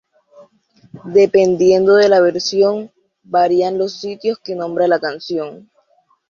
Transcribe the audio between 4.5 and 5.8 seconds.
nombra la canción.